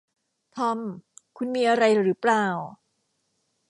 [0.55, 0.79] ทอม
[1.37, 2.45] คุณมีอะไรหรือเปล่า